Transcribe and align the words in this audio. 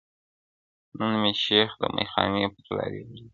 •نن 0.97 1.13
مي 1.21 1.31
شیخ 1.43 1.69
د 1.81 1.83
میخانې 1.95 2.43
پر 2.53 2.67
لاري 2.77 2.99
ولید- 3.05 3.27